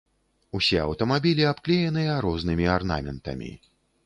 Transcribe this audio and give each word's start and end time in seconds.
Усе 0.59 0.79
аўтамабілі 0.85 1.45
абклееныя 1.51 2.17
рознымі 2.27 2.65
арнаментамі. 2.79 3.51